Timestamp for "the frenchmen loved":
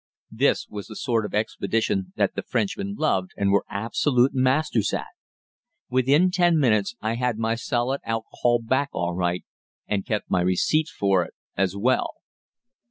2.33-3.33